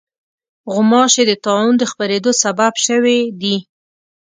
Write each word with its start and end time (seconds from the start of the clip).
غوماشې 0.73 1.23
د 1.27 1.31
طاعون 1.45 1.73
د 1.77 1.83
خپرېدو 1.91 2.31
سبب 2.43 2.73
شوې 2.85 3.19
دي. 3.41 3.57